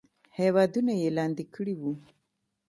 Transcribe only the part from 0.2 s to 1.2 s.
هیوادونه یې